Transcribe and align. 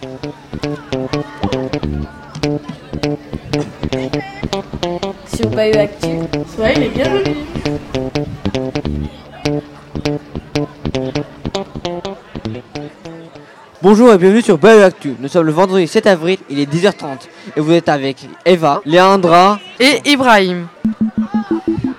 Sur 0.00 0.08
Bayeux 5.50 5.78
Actu, 5.78 6.06
soyez 6.56 6.76
les 6.76 6.88
bienvenus. 6.88 7.36
Bonjour 13.82 14.14
et 14.14 14.16
bienvenue 14.16 14.40
sur 14.40 14.56
Bayeux 14.56 14.84
Actu. 14.84 15.16
Nous 15.20 15.28
sommes 15.28 15.44
le 15.44 15.52
vendredi 15.52 15.86
7 15.86 16.06
avril, 16.06 16.38
il 16.48 16.60
est 16.60 16.72
10h30 16.72 17.28
et 17.56 17.60
vous 17.60 17.72
êtes 17.72 17.90
avec 17.90 18.26
Eva, 18.46 18.80
Léandra. 18.86 19.60
et 19.78 20.00
Ibrahim. 20.06 20.68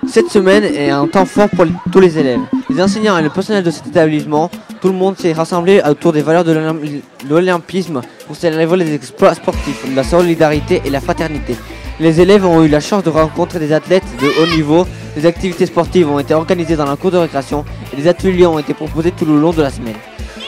Cette 0.08 0.28
semaine 0.28 0.64
est 0.64 0.90
un 0.90 1.06
temps 1.06 1.24
fort 1.24 1.50
pour 1.50 1.66
tous 1.92 2.00
les 2.00 2.18
élèves. 2.18 2.40
Les 2.68 2.82
enseignants 2.82 3.16
et 3.16 3.22
le 3.22 3.30
personnel 3.30 3.62
de 3.62 3.70
cet 3.70 3.86
établissement, 3.86 4.50
tout 4.82 4.88
le 4.88 4.94
monde 4.94 5.16
s'est 5.16 5.32
rassemblé 5.32 5.80
autour 5.88 6.12
des 6.12 6.20
valeurs 6.22 6.44
de 6.44 6.52
l'olym- 6.52 7.00
l'olympisme 7.30 8.00
pour 8.26 8.36
célébrer 8.36 8.76
les 8.78 8.92
exploits 8.94 9.32
sportifs, 9.34 9.84
la 9.94 10.02
solidarité 10.04 10.82
et 10.84 10.90
la 10.90 11.00
fraternité. 11.00 11.54
Les 12.00 12.20
élèves 12.20 12.44
ont 12.44 12.62
eu 12.64 12.68
la 12.68 12.80
chance 12.80 13.04
de 13.04 13.10
rencontrer 13.10 13.60
des 13.60 13.72
athlètes 13.72 14.02
de 14.20 14.26
haut 14.42 14.56
niveau, 14.56 14.86
des 15.16 15.24
activités 15.24 15.66
sportives 15.66 16.08
ont 16.10 16.18
été 16.18 16.34
organisées 16.34 16.74
dans 16.74 16.84
la 16.86 16.96
cour 16.96 17.12
de 17.12 17.18
récréation 17.18 17.64
et 17.92 17.96
des 17.96 18.08
ateliers 18.08 18.44
ont 18.46 18.58
été 18.58 18.74
proposés 18.74 19.12
tout 19.12 19.24
le 19.24 19.38
long 19.38 19.52
de 19.52 19.62
la 19.62 19.70
semaine. 19.70 19.94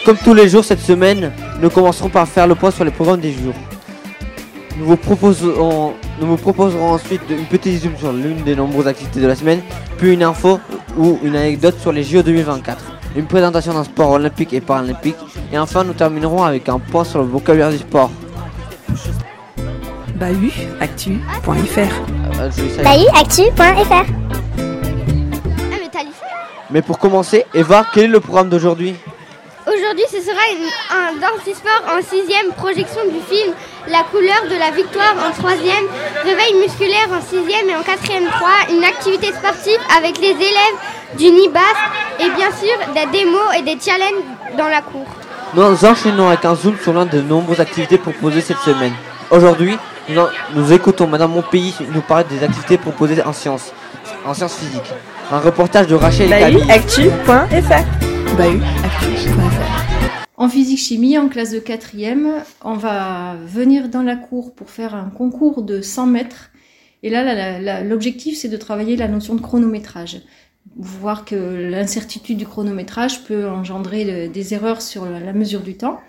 Comme 0.04 0.16
tous 0.18 0.34
les 0.34 0.48
jours 0.48 0.64
cette 0.64 0.80
semaine, 0.80 1.30
nous 1.62 1.70
commencerons 1.70 2.08
par 2.08 2.26
faire 2.26 2.46
le 2.48 2.54
point 2.56 2.70
sur 2.72 2.84
les 2.84 2.90
programmes 2.90 3.20
des 3.20 3.32
jours. 3.32 3.54
Nous 4.76 4.86
vous 4.86 4.96
proposerons, 4.96 5.94
nous 6.20 6.26
vous 6.26 6.36
proposerons 6.36 6.90
ensuite 6.94 7.20
une 7.30 7.44
petite 7.44 7.82
zoom 7.82 7.92
sur 7.96 8.12
l'une 8.12 8.42
des 8.42 8.56
nombreuses 8.56 8.88
activités 8.88 9.20
de 9.20 9.26
la 9.28 9.36
semaine, 9.36 9.60
puis 9.96 10.12
une 10.12 10.24
info 10.24 10.58
ou 10.98 11.18
une 11.22 11.36
anecdote 11.36 11.76
sur 11.80 11.92
les 11.92 12.02
JO 12.02 12.22
2024, 12.22 12.93
une 13.16 13.26
présentation 13.26 13.72
d'un 13.74 13.84
sport 13.84 14.10
olympique 14.10 14.52
et 14.52 14.60
paralympique, 14.60 15.16
et 15.52 15.58
enfin 15.58 15.84
nous 15.84 15.92
terminerons 15.92 16.42
avec 16.44 16.68
un 16.68 16.78
point 16.78 17.04
sur 17.04 17.20
le 17.20 17.26
vocabulaire 17.26 17.70
du 17.70 17.78
sport. 17.78 18.10
bahuactu.fr 20.16 21.94
Euh, 22.40 22.50
bahuactu.fr 22.82 23.92
Ah, 23.92 24.04
mais 24.58 25.88
t'as 25.92 26.02
lycée 26.02 26.32
Mais 26.70 26.82
pour 26.82 26.98
commencer, 26.98 27.44
Eva, 27.54 27.86
quel 27.92 28.04
est 28.04 28.08
le 28.08 28.20
programme 28.20 28.48
d'aujourd'hui? 28.48 28.94
Aujourd'hui, 29.66 30.04
ce 30.10 30.20
sera 30.20 30.42
une, 30.52 30.66
un 30.90 31.54
sport 31.54 31.96
en 31.96 32.02
sixième, 32.02 32.52
projection 32.56 33.00
du 33.04 33.20
film 33.20 33.54
La 33.88 34.02
couleur 34.10 34.42
de 34.50 34.56
la 34.58 34.70
victoire 34.72 35.14
en 35.26 35.30
troisième, 35.32 35.86
réveil 36.22 36.54
musculaire 36.60 37.08
en 37.10 37.20
sixième 37.22 37.68
et 37.70 37.76
en 37.76 37.82
quatrième 37.82 38.26
3, 38.26 38.48
une 38.76 38.84
activité 38.84 39.28
sportive 39.28 39.78
avec 39.96 40.18
les 40.18 40.30
élèves 40.30 40.78
du 41.16 41.24
NIBAS 41.30 41.60
et 42.20 42.28
bien 42.36 42.50
sûr 42.52 42.76
des 42.94 43.06
démos 43.18 43.40
et 43.58 43.62
des 43.62 43.78
challenges 43.80 44.24
dans 44.56 44.68
la 44.68 44.80
cour. 44.82 45.06
Nous 45.54 45.84
enchaînons 45.84 46.28
avec 46.28 46.44
un 46.44 46.54
zoom 46.54 46.76
sur 46.82 46.92
l'une 46.92 47.08
des 47.08 47.22
nombreuses 47.22 47.60
activités 47.60 47.98
proposées 47.98 48.40
cette 48.40 48.58
semaine. 48.58 48.92
Aujourd'hui, 49.30 49.76
nous, 50.08 50.20
en- 50.20 50.28
nous 50.54 50.72
écoutons 50.72 51.06
Madame 51.06 51.32
Monpays 51.32 51.72
nous 51.92 52.00
parler 52.00 52.24
des 52.28 52.42
activités 52.44 52.76
proposées 52.78 53.22
en 53.22 53.32
sciences, 53.32 53.72
en 54.26 54.34
sciences 54.34 54.56
physiques. 54.56 54.92
Un 55.30 55.38
reportage 55.38 55.86
de 55.86 55.94
Rachel 55.94 56.28
Camille. 56.28 56.64
bahuactu.fr 56.66 58.36
bahuactu.fr 58.36 60.30
En 60.36 60.48
physique-chimie, 60.48 61.16
en 61.18 61.28
classe 61.28 61.50
de 61.52 61.60
quatrième, 61.60 62.28
on 62.62 62.74
va 62.74 63.36
venir 63.46 63.88
dans 63.88 64.02
la 64.02 64.16
cour 64.16 64.52
pour 64.54 64.68
faire 64.70 64.94
un 64.94 65.10
concours 65.16 65.62
de 65.62 65.80
100 65.80 66.06
mètres. 66.06 66.50
Et 67.02 67.10
là, 67.10 67.82
l'objectif, 67.82 68.36
c'est 68.38 68.48
de 68.48 68.56
travailler 68.56 68.96
la 68.96 69.08
notion 69.08 69.34
de 69.34 69.40
chronométrage. 69.40 70.18
Voir 70.76 71.24
que 71.24 71.34
l'incertitude 71.70 72.38
du 72.38 72.46
chronométrage 72.46 73.24
peut 73.24 73.48
engendrer 73.48 74.04
de- 74.04 74.32
des 74.32 74.54
erreurs 74.54 74.82
sur 74.82 75.04
la, 75.04 75.32
mesure 75.32 75.60
du 75.60 75.76
temps. 75.76 76.00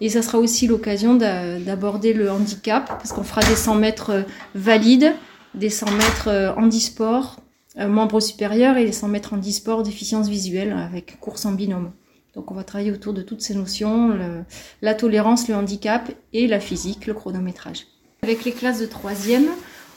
Et 0.00 0.08
ça 0.10 0.22
sera 0.22 0.38
aussi 0.38 0.66
l'occasion 0.66 1.14
d'a- 1.14 1.58
d'aborder 1.58 2.12
le 2.12 2.30
handicap, 2.30 2.86
parce 2.86 3.12
qu'on 3.12 3.24
fera 3.24 3.40
des 3.42 3.56
100 3.56 3.74
mètres 3.76 4.10
euh, 4.10 4.22
valides, 4.54 5.12
des 5.54 5.70
100 5.70 5.90
mètres 5.92 6.28
euh, 6.28 6.52
handisport, 6.54 7.40
euh, 7.78 7.88
membres 7.88 8.20
supérieurs, 8.20 8.76
et 8.76 8.84
des 8.84 8.92
100 8.92 9.08
mètres 9.08 9.32
handisport 9.32 9.82
déficience 9.82 10.28
visuelle, 10.28 10.72
avec 10.72 11.18
course 11.18 11.44
en 11.46 11.52
binôme. 11.52 11.90
Donc 12.34 12.50
on 12.50 12.54
va 12.54 12.64
travailler 12.64 12.92
autour 12.92 13.12
de 13.14 13.22
toutes 13.22 13.42
ces 13.42 13.54
notions, 13.54 14.18
la 14.80 14.94
tolérance, 14.94 15.48
le 15.48 15.54
handicap 15.54 16.10
et 16.32 16.46
la 16.46 16.60
physique, 16.60 17.06
le 17.06 17.12
chronométrage. 17.12 17.86
Avec 18.22 18.44
les 18.46 18.52
classes 18.52 18.80
de 18.80 18.86
troisième, 18.86 19.48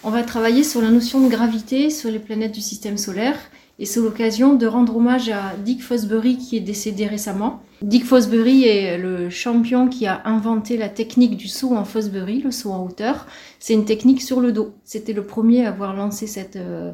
on 0.04 0.10
va 0.10 0.22
travailler 0.22 0.66
sur 0.66 0.82
la 0.82 0.90
notion 0.90 1.22
de 1.22 1.30
gravité 1.30 1.90
sur 1.90 2.12
les 2.12 2.20
planètes 2.20 2.52
du 2.52 2.60
système 2.60 2.98
solaire. 2.98 3.38
Et 3.78 3.86
c'est 3.86 4.00
l'occasion 4.00 4.54
de 4.54 4.66
rendre 4.68 4.96
hommage 4.96 5.30
à 5.30 5.54
Dick 5.58 5.84
Fosbury 5.84 6.38
qui 6.38 6.56
est 6.56 6.62
décédé 6.62 7.08
récemment. 7.08 7.62
Dick 7.82 8.06
Fosbury 8.06 8.64
est 8.64 8.98
le 8.98 9.30
champion 9.30 9.90
qui 9.90 10.08
a 10.08 10.22
inventé 10.24 10.78
la 10.78 10.88
technique 10.88 11.36
du 11.36 11.50
saut 11.50 11.76
en 11.76 11.84
Fosbury, 11.84 12.42
le 12.42 12.52
saut 12.52 12.72
en 12.72 12.86
hauteur. 12.86 13.28
C'est 13.60 13.74
une 13.74 13.84
technique 13.84 14.22
sur 14.22 14.40
le 14.40 14.54
dos. 14.54 14.76
C'était 14.86 15.12
le 15.12 15.26
premier 15.26 15.66
à 15.66 15.70
avoir 15.70 15.94
lancé 15.94 16.26
cette, 16.26 16.56
euh, 16.56 16.94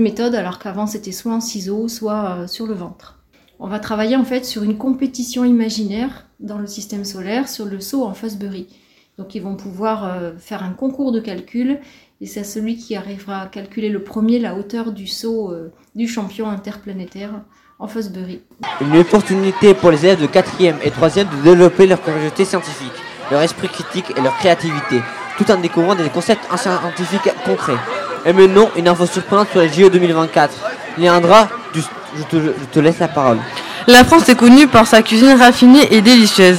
méthode 0.00 0.34
alors 0.34 0.58
qu'avant 0.58 0.88
c'était 0.88 1.12
soit 1.12 1.32
en 1.32 1.40
ciseaux, 1.40 1.86
soit 1.86 2.38
euh, 2.38 2.46
sur 2.48 2.66
le 2.66 2.74
ventre. 2.74 3.20
On 3.60 3.68
va 3.68 3.78
travailler 3.78 4.16
en 4.16 4.24
fait 4.24 4.44
sur 4.44 4.64
une 4.64 4.76
compétition 4.76 5.44
imaginaire 5.44 6.26
dans 6.40 6.58
le 6.58 6.66
système 6.66 7.04
solaire 7.04 7.48
sur 7.48 7.66
le 7.66 7.80
saut 7.80 8.02
en 8.02 8.14
Fosbury. 8.14 8.66
Donc 9.16 9.34
ils 9.34 9.42
vont 9.42 9.56
pouvoir 9.56 10.04
euh, 10.04 10.32
faire 10.38 10.62
un 10.62 10.72
concours 10.72 11.12
de 11.12 11.20
calcul 11.20 11.78
et 12.20 12.26
c'est 12.26 12.44
celui 12.44 12.76
qui 12.76 12.96
arrivera 12.96 13.42
à 13.42 13.46
calculer 13.46 13.88
le 13.90 14.02
premier 14.02 14.38
la 14.38 14.54
hauteur 14.54 14.92
du 14.92 15.06
saut 15.06 15.50
euh, 15.52 15.72
du 15.94 16.08
champion 16.08 16.48
interplanétaire 16.48 17.30
en 17.78 17.88
Fosbury. 17.88 18.40
Une 18.80 18.96
opportunité 18.96 19.74
pour 19.74 19.90
les 19.90 20.06
élèves 20.06 20.22
de 20.22 20.26
4e 20.26 20.76
et 20.82 20.90
3e 20.90 21.26
de 21.28 21.42
développer 21.42 21.86
leur 21.86 22.02
curiosité 22.02 22.46
scientifique, 22.46 22.92
leur 23.30 23.42
esprit 23.42 23.68
critique 23.68 24.12
et 24.16 24.20
leur 24.22 24.34
créativité, 24.38 25.02
tout 25.36 25.50
en 25.50 25.58
découvrant 25.58 25.94
des 25.94 26.08
concepts 26.08 26.46
scientifiques 26.56 27.30
concrets. 27.44 27.76
Et 28.24 28.32
maintenant, 28.32 28.70
une 28.76 28.88
info 28.88 29.04
surprenante 29.04 29.48
sur 29.50 29.60
les 29.60 29.68
JO 29.68 29.90
2024. 29.90 30.54
Léandra, 30.98 31.48
je 31.74 32.22
te, 32.22 32.36
je 32.36 32.64
te 32.72 32.80
laisse 32.80 32.98
la 32.98 33.08
parole. 33.08 33.38
La 33.86 34.04
France 34.04 34.28
est 34.30 34.36
connue 34.36 34.66
par 34.66 34.86
sa 34.86 35.02
cuisine 35.02 35.38
raffinée 35.38 35.94
et 35.94 36.00
délicieuse. 36.00 36.58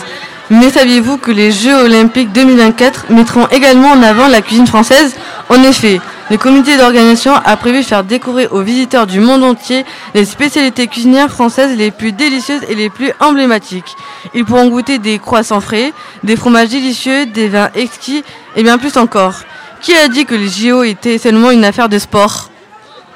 Mais 0.50 0.69
saviez-vous 0.69 1.18
que 1.18 1.31
les 1.31 1.52
Jeux 1.52 1.75
Olympiques 1.75 2.31
2024 2.31 3.12
mettront 3.12 3.47
également 3.47 3.90
en 3.90 4.02
avant 4.02 4.28
la 4.28 4.41
cuisine 4.41 4.66
française? 4.66 5.13
En 5.50 5.62
effet, 5.63 6.00
le 6.30 6.38
comité 6.38 6.78
d'organisation 6.78 7.34
a 7.34 7.58
prévu 7.58 7.80
de 7.80 7.85
faire 7.85 8.03
découvrir 8.03 8.53
aux 8.53 8.62
visiteurs 8.62 9.07
du 9.07 9.19
monde 9.19 9.44
entier 9.44 9.86
les 10.13 10.25
spécialités 10.25 10.88
cuisinières 10.88 11.30
françaises 11.30 11.78
les 11.78 11.91
plus 11.91 12.12
délicieuses 12.12 12.63
et 12.69 12.75
les 12.75 12.90
plus 12.90 13.12
emblématiques. 13.19 13.96
Ils 14.34 14.46
pourront 14.46 14.68
goûter 14.68 15.00
des 15.00 15.19
croissants 15.19 15.62
frais, 15.62 15.94
des 16.24 16.36
fromages 16.36 16.69
délicieux, 16.69 17.25
des 17.25 17.50
vins 17.50 17.69
exquis 17.75 18.24
et 18.56 18.63
bien 18.63 18.78
plus 18.78 18.96
encore. 18.97 19.36
Qui 19.81 19.94
a 19.96 20.07
dit 20.07 20.25
que 20.25 20.36
les 20.36 20.50
JO 20.50 20.84
étaient 20.84 21.18
seulement 21.18 21.52
une 21.52 21.66
affaire 21.66 21.90
de 21.90 22.00
sport? 22.00 22.50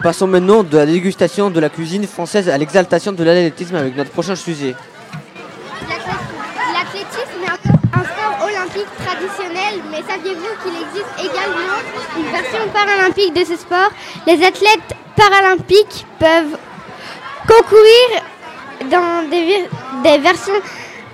Passons 0.03 0.27
maintenant 0.27 0.63
de 0.63 0.77
la 0.77 0.85
dégustation 0.85 1.49
de 1.49 1.59
la 1.59 1.69
cuisine 1.69 2.07
française 2.07 2.49
à 2.49 2.57
l'exaltation 2.57 3.11
de 3.11 3.23
l'athlétisme 3.23 3.75
avec 3.75 3.95
notre 3.95 4.11
prochain 4.11 4.35
sujet. 4.35 4.75
L'athlétisme 5.87 7.43
est 7.43 7.69
un 7.69 7.71
un 7.93 8.03
sport 8.03 8.47
olympique 8.81 9.05
traditionnel, 9.05 9.81
mais 9.89 10.01
saviez-vous 10.07 10.47
qu'il 10.63 10.81
existe 10.81 11.13
également 11.19 11.77
une 12.17 12.31
version 12.31 12.67
paralympique 12.73 13.33
de 13.33 13.43
ce 13.43 13.55
sport? 13.55 13.91
Les 14.27 14.43
athlètes 14.45 14.95
paralympiques 15.15 16.05
peuvent 16.19 16.57
concourir 17.47 18.23
dans 18.89 19.29
des, 19.29 20.17
versions 20.19 20.53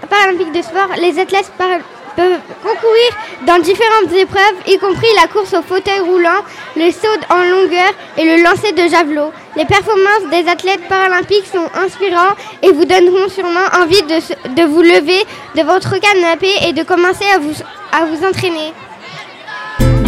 paralympiques 0.10 0.52
de 0.54 0.62
sport. 0.62 0.90
Les 0.98 1.20
athlètes 1.20 1.52
para- 1.58 1.80
peuvent 2.18 2.40
concourir 2.64 3.10
dans 3.48 3.60
différentes 3.60 4.12
épreuves, 4.14 4.56
y 4.68 4.78
compris 4.80 5.08
la 5.22 5.28
course 5.28 5.54
au 5.54 5.62
fauteuil 5.62 6.00
roulant, 6.02 6.42
le 6.76 6.92
saut 6.92 7.08
en 7.30 7.44
longueur 7.44 7.92
et 8.18 8.26
le 8.26 8.44
lancer 8.44 8.72
de 8.74 8.90
javelot. 8.90 9.32
Les 9.56 9.64
performances 9.66 10.26
des 10.32 10.50
athlètes 10.50 10.86
paralympiques 10.90 11.46
sont 11.50 11.70
inspirantes 11.86 12.36
et 12.64 12.72
vous 12.74 12.84
donneront 12.86 13.30
sûrement 13.30 13.70
envie 13.82 14.02
de, 14.02 14.20
se- 14.20 14.34
de 14.56 14.64
vous 14.68 14.82
lever 14.82 15.24
de 15.56 15.62
votre 15.62 15.96
canapé 16.00 16.50
et 16.68 16.74
de 16.74 16.84
commencer 16.84 17.26
à 17.34 17.38
vous, 17.40 17.54
à 17.94 18.04
vous 18.06 18.26
entraîner. 18.28 18.74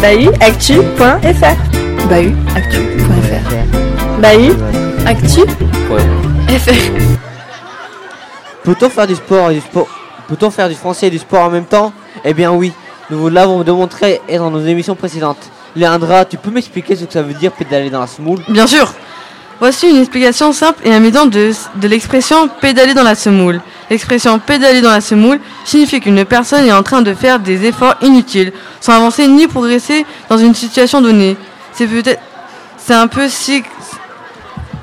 bahuactu.fr 0.02 1.56
bahuactu.fr 2.08 3.52
bahuactu.fr 4.20 5.50
Peut-on 8.64 8.90
faire 8.90 9.06
du 9.06 9.14
sport 9.14 9.50
et 9.50 9.54
du 9.54 9.60
sport 9.60 9.88
Peut-on 10.28 10.50
faire 10.50 10.68
du 10.68 10.74
français 10.74 11.06
et 11.08 11.10
du 11.10 11.18
sport 11.18 11.44
en 11.44 11.50
même 11.50 11.64
temps? 11.64 11.92
Eh 12.24 12.34
bien 12.34 12.52
oui, 12.52 12.72
nous 13.10 13.18
vous 13.18 13.28
l'avons 13.28 13.62
démontré 13.62 14.20
dans 14.28 14.50
nos 14.50 14.64
émissions 14.64 14.94
précédentes. 14.94 15.50
Léandra, 15.76 16.24
tu 16.24 16.36
peux 16.36 16.50
m'expliquer 16.50 16.96
ce 16.96 17.04
que 17.04 17.12
ça 17.12 17.22
veut 17.22 17.34
dire 17.34 17.52
pédaler 17.52 17.90
dans 17.90 18.00
la 18.00 18.06
semoule? 18.06 18.40
Bien 18.48 18.66
sûr. 18.66 18.92
Voici 19.60 19.90
une 19.90 19.98
explication 19.98 20.54
simple 20.54 20.80
et 20.86 20.94
amusante 20.94 21.28
de, 21.30 21.52
l'expression 21.82 22.48
pédaler 22.48 22.94
dans 22.94 23.02
la 23.02 23.14
semoule. 23.14 23.60
L'expression 23.90 24.38
pédaler 24.38 24.80
dans 24.80 24.90
la 24.90 25.02
semoule 25.02 25.38
signifie 25.66 26.00
qu'une 26.00 26.24
personne 26.24 26.64
est 26.64 26.72
en 26.72 26.82
train 26.82 27.02
de 27.02 27.12
faire 27.12 27.38
des 27.38 27.66
efforts 27.66 27.96
inutiles, 28.00 28.52
sans 28.80 28.94
avancer 28.94 29.28
ni 29.28 29.46
progresser 29.46 30.06
dans 30.30 30.38
une 30.38 30.54
situation 30.54 31.02
donnée. 31.02 31.36
C'est 31.74 31.86
peut-être, 31.86 32.20
c'est 32.78 32.94
un 32.94 33.06
peu 33.06 33.28
si, 33.28 33.62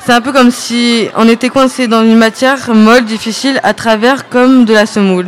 c'est 0.06 0.14
un 0.14 0.22
peu 0.22 0.32
comme 0.32 0.52
si 0.52 1.08
on 1.16 1.28
était 1.28 1.50
coincé 1.50 1.88
dans 1.88 2.04
une 2.04 2.16
matière 2.16 2.72
molle, 2.72 3.04
difficile 3.04 3.60
à 3.64 3.74
travers 3.74 4.30
comme 4.30 4.64
de 4.64 4.76
la 4.76 4.86
semoule. 4.86 5.28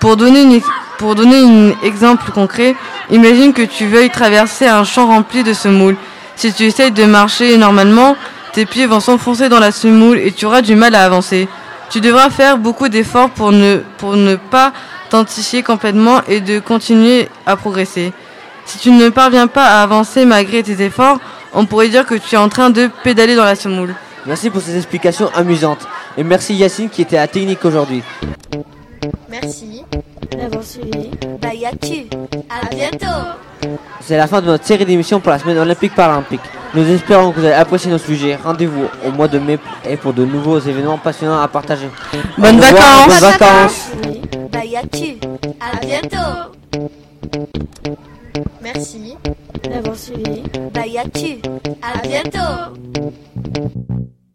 Pour 0.00 0.18
donner 0.18 0.42
une, 0.42 0.60
Pour 1.02 1.16
donner 1.16 1.40
un 1.40 1.72
exemple 1.82 2.30
concret, 2.30 2.76
imagine 3.10 3.52
que 3.52 3.62
tu 3.62 3.88
veuilles 3.88 4.08
traverser 4.08 4.68
un 4.68 4.84
champ 4.84 5.08
rempli 5.08 5.42
de 5.42 5.52
semoules. 5.52 5.96
Si 6.36 6.52
tu 6.52 6.62
essayes 6.62 6.92
de 6.92 7.04
marcher 7.04 7.56
normalement, 7.56 8.14
tes 8.52 8.66
pieds 8.66 8.86
vont 8.86 9.00
s'enfoncer 9.00 9.48
dans 9.48 9.58
la 9.58 9.72
semoule 9.72 10.18
et 10.18 10.30
tu 10.30 10.46
auras 10.46 10.62
du 10.62 10.76
mal 10.76 10.94
à 10.94 11.04
avancer. 11.04 11.48
Tu 11.90 12.00
devras 12.00 12.30
faire 12.30 12.56
beaucoup 12.56 12.88
d'efforts 12.88 13.30
pour 13.30 13.50
ne, 13.50 14.36
pas 14.36 14.72
t'enticher 15.10 15.64
complètement 15.64 16.20
et 16.28 16.38
de 16.38 16.60
continuer 16.60 17.28
à 17.46 17.56
progresser. 17.56 18.12
Si 18.64 18.78
tu 18.78 18.92
ne 18.92 19.08
parviens 19.08 19.48
pas 19.48 19.66
à 19.66 19.82
avancer 19.82 20.24
malgré 20.24 20.62
tes 20.62 20.80
efforts, 20.82 21.18
on 21.52 21.66
pourrait 21.66 21.88
dire 21.88 22.06
que 22.06 22.14
tu 22.14 22.36
es 22.36 22.38
en 22.38 22.48
train 22.48 22.70
de 22.70 22.88
pédaler 23.02 23.34
dans 23.34 23.44
la 23.44 23.56
semoule. 23.56 23.96
Merci 24.24 24.50
pour 24.50 24.62
ces 24.62 24.76
explications 24.76 25.30
amusantes. 25.34 25.84
Et 26.16 26.22
merci 26.22 26.54
Yacine 26.54 26.90
qui 26.90 27.02
était 27.02 27.18
à 27.18 27.26
Technique 27.26 27.64
aujourd'hui. 27.64 28.04
Merci 29.32 29.82
d'avoir 30.30 30.62
suivi 30.62 31.08
Bye 31.40 31.64
Actu. 31.64 32.06
À 32.50 32.68
bientôt. 32.68 33.06
C'est 34.02 34.18
la 34.18 34.26
fin 34.26 34.42
de 34.42 34.46
notre 34.46 34.66
série 34.66 34.84
d'émissions 34.84 35.20
pour 35.20 35.30
la 35.32 35.38
semaine 35.38 35.56
olympique 35.56 35.94
paralympique. 35.94 36.42
Nous 36.74 36.86
espérons 36.90 37.32
que 37.32 37.40
vous 37.40 37.46
avez 37.46 37.54
apprécié 37.54 37.90
nos 37.90 37.96
sujets. 37.96 38.36
Rendez-vous 38.36 38.84
au 39.06 39.10
mois 39.10 39.28
de 39.28 39.38
mai 39.38 39.58
et 39.88 39.96
pour 39.96 40.12
de 40.12 40.26
nouveaux 40.26 40.58
événements 40.58 40.98
passionnants 40.98 41.40
à 41.40 41.48
partager. 41.48 41.88
Bonnes 42.36 42.60
vacances. 42.60 43.06
Bonnes 43.08 43.30
vacances. 43.30 43.90
Bye 44.52 44.76
Actu. 44.76 45.16
À 45.58 45.78
bientôt. 45.80 46.52
Merci 48.60 49.16
d'avoir 49.64 49.96
suivi 49.96 50.42
Bye 50.74 50.98
Actu. 50.98 51.40
À 51.80 52.06
bientôt. 52.06 53.78